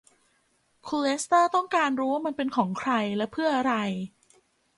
[0.87, 3.73] คุณเลสเตอร์ต้องการรู้ว่ามันเป็นของใครและเพื่ออะไร